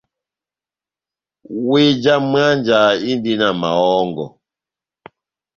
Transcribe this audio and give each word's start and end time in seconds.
Wéh 1.67 1.91
já 2.03 2.15
mwánja 2.29 2.79
indi 3.11 3.33
na 3.39 3.47
mahɔ́ngɔ. 3.61 4.25